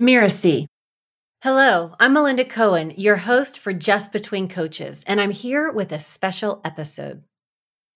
[0.00, 0.66] Mirasee.
[1.42, 5.98] Hello, I'm Melinda Cohen, your host for Just Between Coaches, and I'm here with a
[5.98, 7.24] special episode.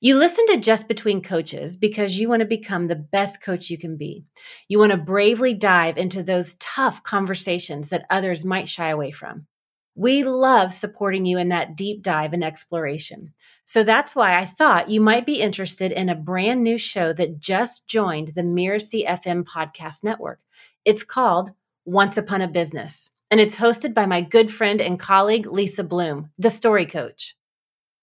[0.01, 3.79] You listen to Just Between Coaches because you want to become the best coach you
[3.79, 4.25] can be.
[4.67, 9.47] You want to bravely dive into those tough conversations that others might shy away from.
[9.95, 13.33] We love supporting you in that deep dive and exploration.
[13.65, 17.39] So that's why I thought you might be interested in a brand new show that
[17.39, 20.41] just joined the Mirasee FM podcast network.
[20.85, 21.53] It's called
[21.85, 26.31] Once Upon a Business, and it's hosted by my good friend and colleague, Lisa Bloom,
[26.39, 27.35] the story coach.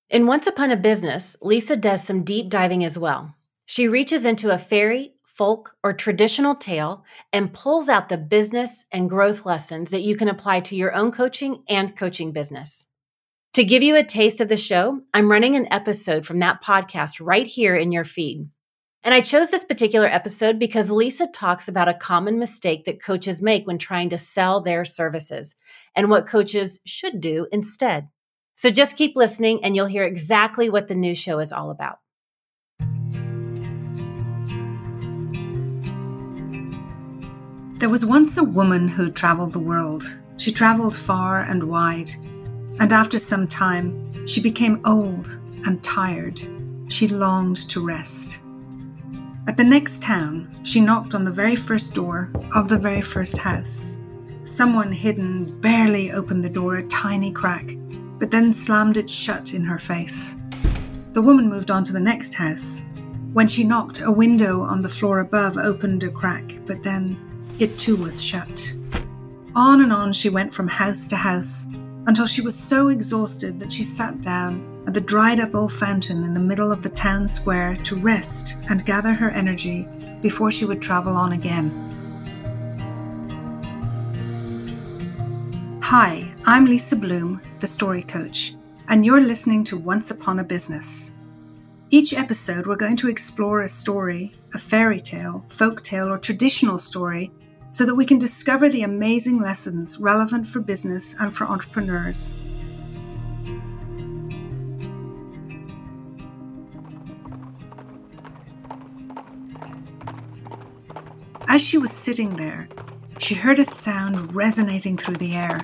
[0.10, 3.36] In Once Upon a Business, Lisa does some deep diving as well.
[3.66, 9.10] She reaches into a fairy, folk, or traditional tale and pulls out the business and
[9.10, 12.86] growth lessons that you can apply to your own coaching and coaching business.
[13.54, 17.26] To give you a taste of the show, I'm running an episode from that podcast
[17.26, 18.50] right here in your feed.
[19.02, 23.42] And I chose this particular episode because Lisa talks about a common mistake that coaches
[23.42, 25.56] make when trying to sell their services
[25.96, 28.10] and what coaches should do instead.
[28.58, 32.00] So just keep listening and you'll hear exactly what the new show is all about.
[37.80, 40.04] There was once a woman who traveled the world.
[40.36, 42.10] She traveled far and wide,
[42.80, 46.38] and after some time, she became old and tired.
[46.90, 48.44] She longed to rest.
[49.50, 53.36] At the next town, she knocked on the very first door of the very first
[53.36, 54.00] house.
[54.44, 57.76] Someone hidden barely opened the door a tiny crack
[58.20, 60.38] but then slammed it shut in her face.
[61.14, 62.84] The woman moved on to the next house.
[63.34, 67.18] When she knocked, a window on the floor above opened a crack, but then
[67.58, 68.76] it too was shut.
[69.56, 71.66] On and on she went from house to house
[72.06, 76.24] until she was so exhausted that she sat down at the dried up old fountain
[76.24, 79.88] in the middle of the town square to rest and gather her energy
[80.20, 81.70] before she would travel on again.
[85.84, 88.56] Hi, I'm Lisa Bloom, the story coach,
[88.88, 91.14] and you're listening to Once Upon a Business.
[91.92, 96.80] Each episode, we're going to explore a story, a fairy tale, folk tale, or traditional
[96.80, 97.32] story
[97.70, 102.40] so that we can discover the amazing lessons relevant for business and for entrepreneurs.
[111.52, 112.70] As she was sitting there,
[113.18, 115.60] she heard a sound resonating through the air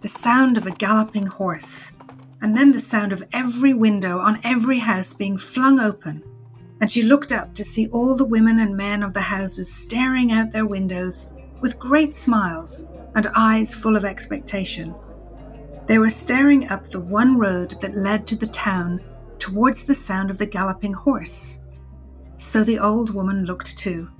[0.00, 1.92] the sound of a galloping horse,
[2.40, 6.24] and then the sound of every window on every house being flung open.
[6.80, 10.32] And she looked up to see all the women and men of the houses staring
[10.32, 11.30] out their windows
[11.60, 14.96] with great smiles and eyes full of expectation.
[15.86, 19.00] They were staring up the one road that led to the town
[19.38, 21.60] towards the sound of the galloping horse.
[22.36, 24.10] So the old woman looked too.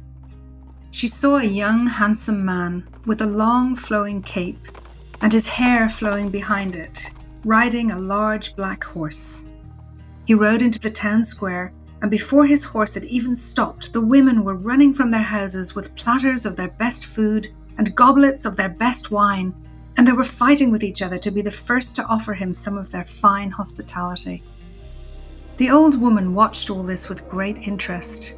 [0.90, 4.66] She saw a young, handsome man with a long, flowing cape
[5.22, 7.10] and his hair flowing behind it,
[7.44, 9.46] riding a large black horse.
[10.24, 14.42] He rode into the town square, and before his horse had even stopped, the women
[14.42, 18.68] were running from their houses with platters of their best food and goblets of their
[18.68, 19.54] best wine,
[19.96, 22.78] and they were fighting with each other to be the first to offer him some
[22.78, 24.42] of their fine hospitality.
[25.58, 28.36] The old woman watched all this with great interest.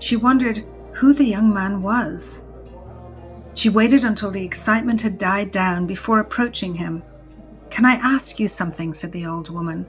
[0.00, 2.44] She wondered who the young man was
[3.54, 7.02] she waited until the excitement had died down before approaching him.
[7.70, 8.92] Can I ask you something?
[8.92, 9.86] said the old woman.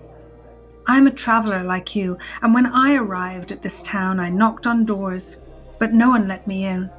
[0.87, 4.67] I am a traveller like you, and when I arrived at this town, I knocked
[4.67, 5.41] on doors,
[5.79, 6.91] but no one let me in.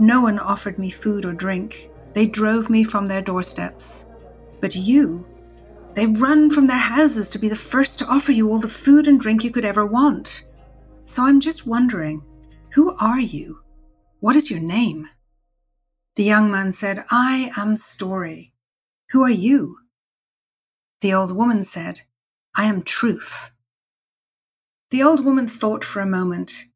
[0.00, 1.90] No one offered me food or drink.
[2.12, 4.06] They drove me from their doorsteps.
[4.60, 5.24] But you,
[5.94, 9.06] they run from their houses to be the first to offer you all the food
[9.06, 10.48] and drink you could ever want.
[11.04, 12.24] So I'm just wondering,
[12.72, 13.60] who are you?
[14.20, 15.08] What is your name?
[16.16, 18.52] The young man said, I am Story.
[19.10, 19.78] Who are you?
[21.00, 22.02] The old woman said,
[22.54, 23.50] I am Truth.
[24.90, 26.66] The old woman thought for a moment.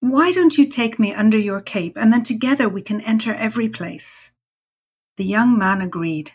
[0.00, 3.68] Why don't you take me under your cape, and then together we can enter every
[3.68, 4.32] place?
[5.16, 6.32] The young man agreed.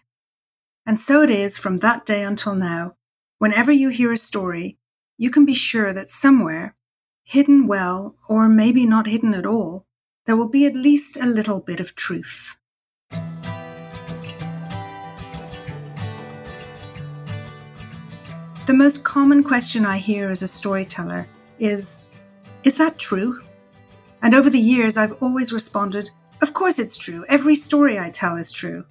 [0.85, 2.95] And so it is from that day until now.
[3.39, 4.77] Whenever you hear a story,
[5.17, 6.74] you can be sure that somewhere,
[7.25, 9.83] hidden well, or maybe not hidden at all,
[10.25, 12.55] there will be at least a little bit of truth.
[18.67, 21.27] The most common question I hear as a storyteller
[21.59, 22.03] is
[22.63, 23.41] Is that true?
[24.21, 26.11] And over the years, I've always responded,
[26.41, 27.25] Of course it's true.
[27.27, 28.85] Every story I tell is true.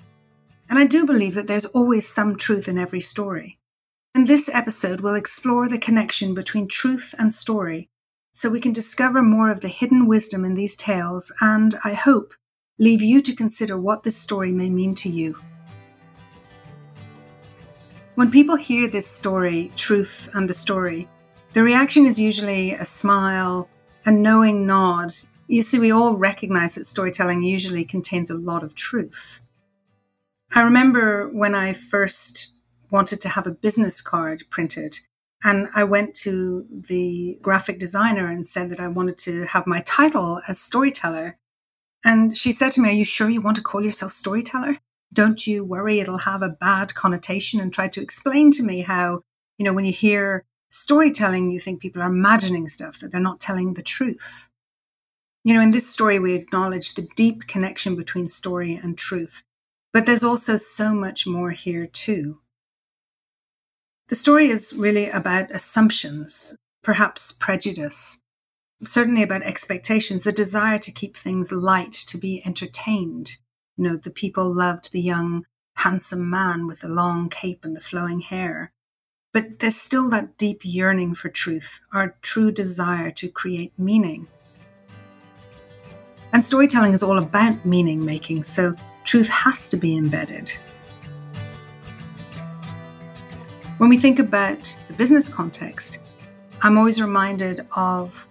[0.68, 3.58] And I do believe that there's always some truth in every story.
[4.14, 7.90] In this episode, we'll explore the connection between truth and story
[8.34, 12.34] so we can discover more of the hidden wisdom in these tales and, I hope,
[12.78, 15.38] leave you to consider what this story may mean to you.
[18.16, 21.08] When people hear this story, Truth and the Story,
[21.52, 23.68] the reaction is usually a smile,
[24.04, 25.12] a knowing nod.
[25.46, 29.40] You see, we all recognize that storytelling usually contains a lot of truth.
[30.54, 32.52] I remember when I first
[32.90, 34.98] wanted to have a business card printed,
[35.44, 39.82] and I went to the graphic designer and said that I wanted to have my
[39.82, 41.36] title as storyteller.
[42.02, 44.78] And she said to me, Are you sure you want to call yourself storyteller?
[45.12, 47.60] Don't you worry, it'll have a bad connotation.
[47.60, 49.20] And tried to explain to me how,
[49.58, 53.38] you know, when you hear storytelling, you think people are imagining stuff, that they're not
[53.38, 54.48] telling the truth.
[55.44, 59.42] You know, in this story, we acknowledge the deep connection between story and truth.
[59.92, 62.40] But there's also so much more here, too.
[64.08, 68.20] The story is really about assumptions, perhaps prejudice,
[68.82, 73.38] certainly about expectations, the desire to keep things light, to be entertained.
[73.78, 75.46] You know, the people loved the young,
[75.76, 78.72] handsome man with the long cape and the flowing hair.
[79.32, 84.28] But there's still that deep yearning for truth, our true desire to create meaning.
[86.34, 88.74] And storytelling is all about meaning making, so
[89.04, 90.52] truth has to be embedded.
[93.78, 95.98] When we think about the business context,
[96.62, 98.28] I'm always reminded of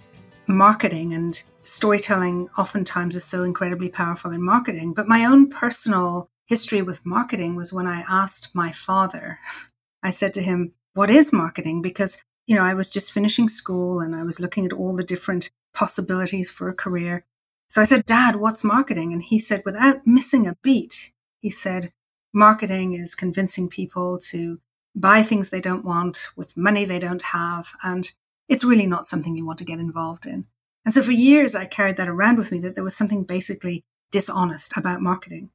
[0.48, 4.94] marketing and storytelling oftentimes is so incredibly powerful in marketing.
[4.94, 9.40] But my own personal history with marketing was when I asked my father,
[10.04, 11.82] I said to him, What is marketing?
[11.82, 15.04] Because, you know, I was just finishing school and I was looking at all the
[15.04, 17.26] different possibilities for a career.
[17.68, 19.12] So I said, Dad, what's marketing?
[19.12, 21.12] And he said, without missing a beat,
[21.42, 21.92] he said,
[22.34, 24.60] Marketing is convincing people to
[24.96, 27.70] buy things they don't want with money they don't have.
[27.84, 28.12] And
[28.48, 30.46] it's really not something you want to get involved in.
[30.86, 33.84] And so for years, I carried that around with me that there was something basically
[34.12, 35.50] dishonest about marketing.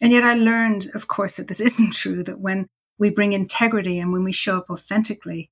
[0.00, 2.66] And yet I learned, of course, that this isn't true, that when
[2.98, 5.50] we bring integrity and when we show up authentically,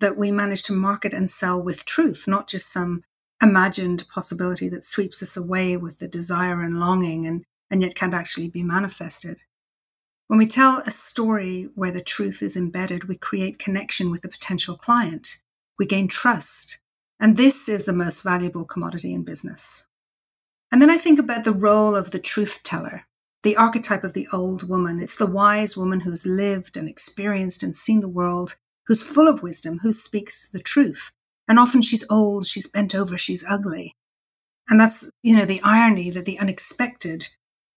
[0.00, 3.02] that we manage to market and sell with truth, not just some
[3.42, 8.14] imagined possibility that sweeps us away with the desire and longing and, and yet can't
[8.14, 9.42] actually be manifested.
[10.28, 14.28] When we tell a story where the truth is embedded, we create connection with the
[14.28, 15.38] potential client.
[15.78, 16.80] We gain trust.
[17.20, 19.86] And this is the most valuable commodity in business.
[20.72, 23.06] And then I think about the role of the truth teller,
[23.44, 25.00] the archetype of the old woman.
[25.00, 28.56] It's the wise woman who's lived and experienced and seen the world,
[28.88, 31.12] who's full of wisdom, who speaks the truth.
[31.46, 33.92] And often she's old, she's bent over, she's ugly.
[34.68, 37.28] And that's, you know, the irony that the unexpected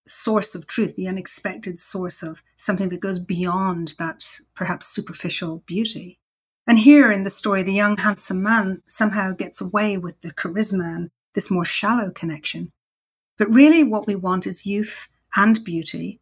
[0.10, 6.20] source of truth, the unexpected source of something that goes beyond that perhaps superficial beauty.
[6.68, 10.96] And here in the story, the young, handsome man somehow gets away with the charisma
[10.96, 12.72] and this more shallow connection.
[13.38, 16.20] But really, what we want is youth and beauty.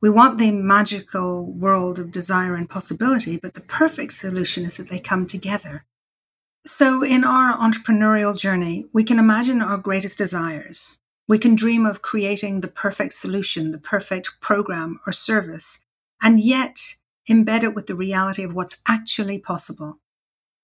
[0.00, 4.88] We want the magical world of desire and possibility, but the perfect solution is that
[4.88, 5.84] they come together.
[6.64, 10.98] So, in our entrepreneurial journey, we can imagine our greatest desires,
[11.32, 15.82] we can dream of creating the perfect solution, the perfect program or service,
[16.20, 16.96] and yet
[17.26, 19.98] embed it with the reality of what's actually possible.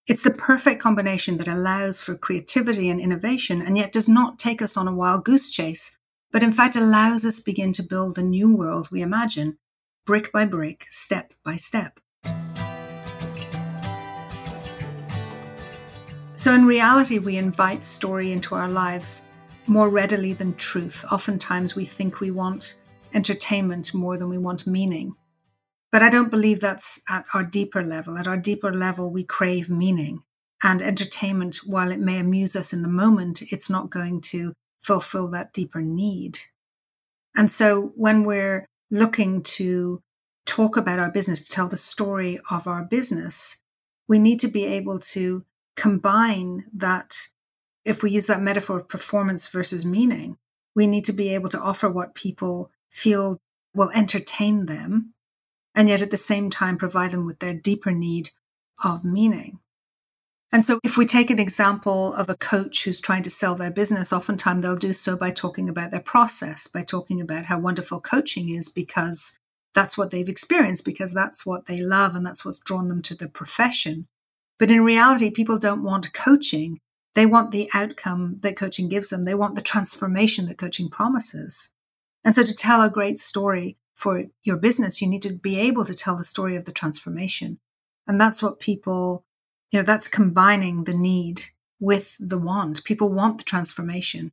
[0.06, 4.61] It's the perfect combination that allows for creativity and innovation and yet does not take
[4.61, 5.97] us on a wild goose chase,
[6.31, 9.56] but in fact allows us begin to build the new world we imagine,
[10.05, 11.98] brick by brick, step by step.
[16.34, 19.25] So in reality, we invite story into our lives
[19.69, 21.05] more readily than truth.
[21.10, 22.81] Oftentimes we think we want
[23.15, 25.15] entertainment more than we want meaning.
[25.91, 28.19] But I don't believe that's at our deeper level.
[28.19, 30.22] At our deeper level, we crave meaning.
[30.63, 35.29] And entertainment, while it may amuse us in the moment, it's not going to fulfill
[35.29, 36.41] that deeper need.
[37.37, 40.01] And so when we're looking to
[40.46, 43.60] talk about our business, to tell the story of our business,
[44.08, 45.44] we need to be able to
[45.77, 47.29] combine that
[47.89, 50.37] if we use that metaphor of performance versus meaning,
[50.77, 53.39] we need to be able to offer what people feel
[53.75, 55.15] will entertain them,
[55.75, 58.31] and yet at the same time provide them with their deeper need
[58.85, 59.61] of meaning.
[60.53, 63.71] And so, if we take an example of a coach who's trying to sell their
[63.71, 68.01] business, oftentimes they'll do so by talking about their process, by talking about how wonderful
[68.01, 69.39] coaching is because
[69.75, 73.15] that's what they've experienced, because that's what they love and that's what's drawn them to
[73.15, 74.07] the profession.
[74.59, 76.79] But in reality, people don't want coaching
[77.19, 79.25] they want the outcome that coaching gives them.
[79.25, 81.75] They want the transformation that coaching promises.
[82.25, 85.84] And so to tell a great story for your business, you need to be able
[85.87, 87.58] to tell the story of the transformation.
[88.06, 89.25] And that's what people,
[89.72, 91.46] you know, that's combining the need
[91.81, 92.84] with the want.
[92.84, 94.31] People want the transformation.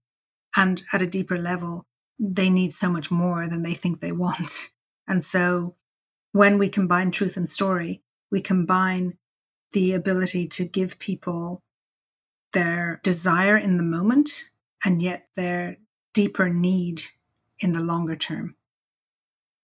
[0.56, 1.88] And at a deeper level,
[2.20, 4.70] they need so much more than they think they want.
[5.08, 5.76] And so
[6.34, 9.18] when we combine truth and story, we combine
[9.72, 11.64] the ability to give people
[12.56, 14.50] their desire in the moment
[14.84, 15.78] and yet their
[16.14, 17.04] deeper need
[17.60, 18.56] in the longer term.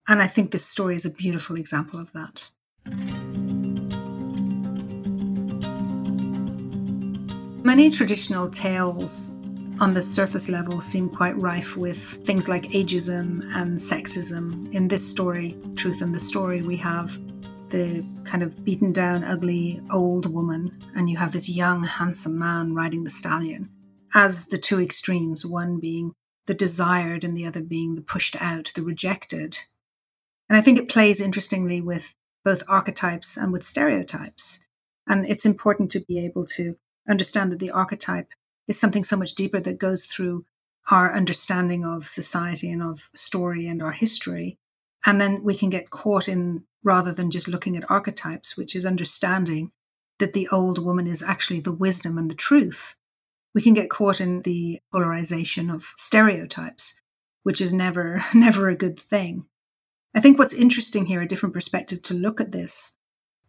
[0.08, 2.52] And I think this story is a beautiful example of that.
[7.64, 9.30] Many traditional tales
[9.80, 14.72] on the surface level seem quite rife with things like ageism and sexism.
[14.74, 17.18] In this story, Truth and the Story, we have
[17.72, 22.76] the kind of beaten down, ugly old woman, and you have this young, handsome man
[22.76, 23.70] riding the stallion
[24.14, 26.14] as the two extremes, one being
[26.48, 29.58] the desired and the other being the pushed out, the rejected.
[30.50, 32.14] And I think it plays interestingly with
[32.44, 34.64] both archetypes and with stereotypes.
[35.08, 36.76] And it's important to be able to
[37.08, 38.34] understand that the archetype
[38.68, 40.46] is something so much deeper that goes through
[40.90, 44.58] our understanding of society and of story and our history.
[45.06, 48.86] And then we can get caught in rather than just looking at archetypes, which is
[48.86, 49.72] understanding
[50.20, 52.96] that the old woman is actually the wisdom and the truth.
[53.54, 57.02] We can get caught in the polarization of stereotypes,
[57.44, 59.46] which is never, never a good thing.
[60.14, 62.96] I think what's interesting here, a different perspective to look at this,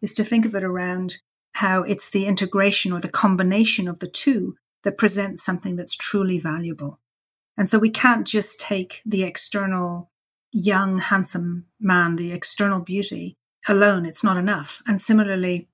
[0.01, 1.17] is to think of it around
[1.53, 6.39] how it's the integration or the combination of the two that presents something that's truly
[6.39, 6.99] valuable.
[7.57, 10.11] And so we can't just take the external
[10.53, 13.35] young, handsome man, the external beauty
[13.67, 14.05] alone.
[14.05, 14.81] It's not enough.
[14.87, 15.67] And similarly,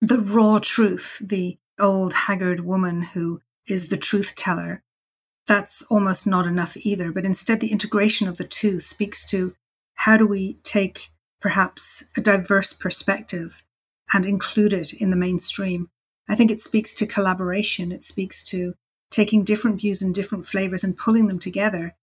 [0.00, 4.82] the raw truth, the old haggard woman who is the truth teller,
[5.46, 7.10] that's almost not enough either.
[7.10, 9.54] But instead, the integration of the two speaks to
[9.94, 11.08] how do we take
[11.40, 13.62] perhaps a diverse perspective
[14.12, 15.88] and include it in the mainstream
[16.30, 17.90] I think it speaks to collaboration.
[17.90, 18.74] It speaks to
[19.10, 21.96] taking different views and different flavors and pulling them together.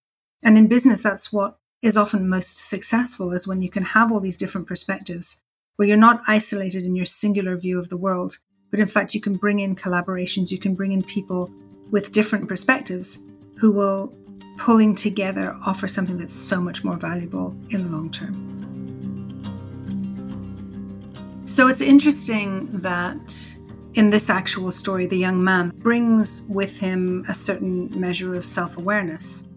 [0.43, 4.19] And in business, that's what is often most successful is when you can have all
[4.19, 5.41] these different perspectives
[5.75, 8.37] where you're not isolated in your singular view of the world,
[8.71, 11.51] but in fact, you can bring in collaborations, you can bring in people
[11.91, 13.23] with different perspectives
[13.57, 14.13] who will,
[14.57, 18.43] pulling together, offer something that's so much more valuable in the long term.
[21.45, 23.55] So it's interesting that
[23.93, 28.77] in this actual story, the young man brings with him a certain measure of self
[28.77, 29.47] awareness,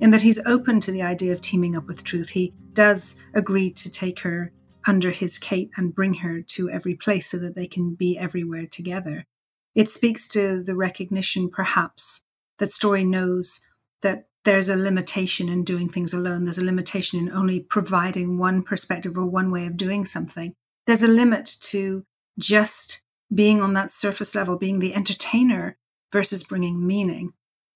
[0.00, 2.30] in that he's open to the idea of teaming up with truth.
[2.30, 4.52] He does agree to take her
[4.86, 8.66] under his cape and bring her to every place so that they can be everywhere
[8.66, 9.26] together.
[9.74, 12.22] It speaks to the recognition, perhaps,
[12.58, 13.68] that Story knows
[14.02, 16.44] that there's a limitation in doing things alone.
[16.44, 20.54] There's a limitation in only providing one perspective or one way of doing something.
[20.86, 22.04] There's a limit to
[22.38, 23.02] just
[23.32, 25.76] being on that surface level, being the entertainer
[26.12, 27.32] versus bringing meaning.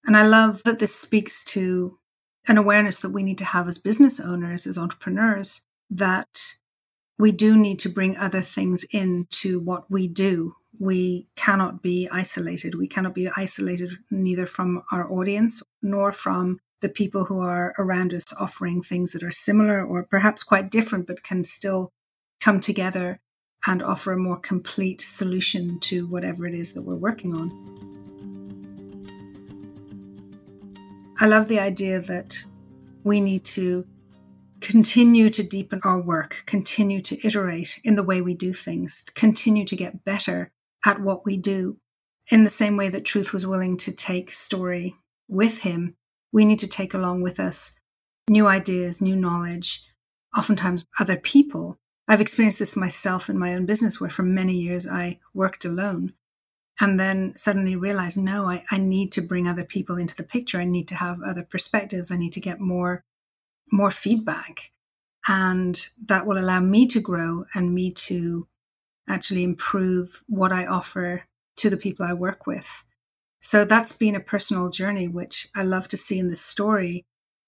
[0.06, 1.98] And I love that this speaks to
[2.46, 6.56] an awareness that we need to have as business owners, as entrepreneurs, that
[7.18, 10.56] we do need to bring other things into what we do.
[10.78, 12.74] We cannot be isolated.
[12.74, 18.12] We cannot be isolated neither from our audience nor from the people who are around
[18.12, 21.92] us offering things that are similar or perhaps quite different, but can still
[22.40, 23.20] come together
[23.66, 27.93] and offer a more complete solution to whatever it is that we're working on.
[31.18, 32.44] I love the idea that
[33.04, 33.86] we need to
[34.60, 39.64] continue to deepen our work, continue to iterate in the way we do things, continue
[39.64, 40.50] to get better
[40.84, 41.78] at what we do.
[42.30, 44.96] In the same way that Truth was willing to take story
[45.28, 45.96] with him,
[46.32, 47.78] we need to take along with us
[48.28, 49.84] new ideas, new knowledge,
[50.36, 54.86] oftentimes other people I've experienced this myself in my own business where for many years
[54.86, 56.12] I worked alone
[56.80, 60.60] and then suddenly realize no, I, I need to bring other people into the picture.
[60.60, 62.10] I need to have other perspectives.
[62.10, 63.04] I need to get more,
[63.70, 64.72] more feedback.
[65.28, 68.48] And that will allow me to grow and me to
[69.08, 71.24] actually improve what I offer
[71.56, 72.84] to the people I work with.
[73.40, 77.04] So that's been a personal journey, which I love to see in this story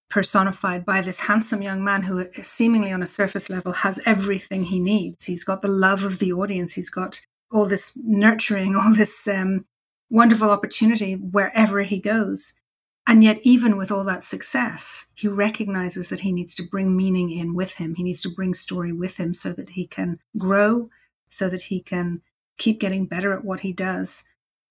[0.08, 4.78] personified by this handsome young man who seemingly on a surface level has everything he
[4.78, 5.24] needs.
[5.24, 6.74] He's got the love of the audience.
[6.74, 9.66] He's got all this nurturing, all this um,
[10.10, 12.60] wonderful opportunity wherever he goes.
[13.08, 17.30] And yet, even with all that success, he recognizes that he needs to bring meaning
[17.30, 17.94] in with him.
[17.94, 20.90] He needs to bring story with him so that he can grow,
[21.28, 22.22] so that he can
[22.58, 24.24] keep getting better at what he does,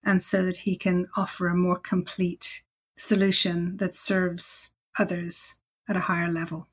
[0.04, 2.64] and so that he can offer a more complete
[2.98, 5.56] solution that serves others
[5.88, 6.68] at a higher level.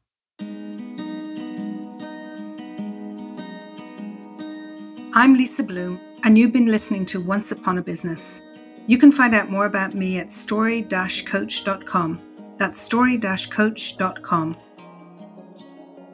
[5.14, 8.40] I'm Lisa Bloom, and you've been listening to Once Upon a Business.
[8.87, 12.21] You can find out more about me at story coach.com.
[12.57, 14.57] That's story coach.com.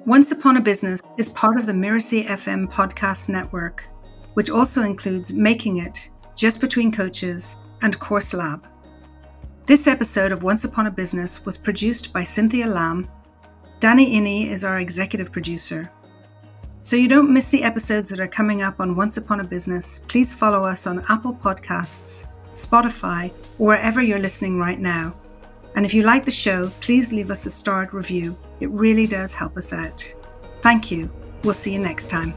[0.04, 3.88] Once Upon a Business is part of the Mirasee FM podcast network,
[4.34, 8.66] which also includes Making It, Just Between Coaches, and Course Lab.
[9.66, 13.08] This episode of Once Upon a Business was produced by Cynthia Lamb.
[13.78, 15.88] Danny Iny is our executive producer.
[16.88, 19.98] So you don't miss the episodes that are coming up on Once Upon a Business,
[20.08, 25.14] please follow us on Apple Podcasts, Spotify, or wherever you're listening right now.
[25.76, 28.38] And if you like the show, please leave us a starred review.
[28.60, 30.02] It really does help us out.
[30.60, 31.10] Thank you.
[31.44, 32.32] We'll see you next time.